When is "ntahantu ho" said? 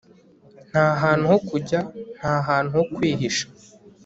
0.69-1.37, 2.17-2.83